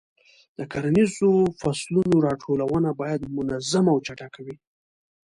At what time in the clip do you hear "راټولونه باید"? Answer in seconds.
2.27-3.31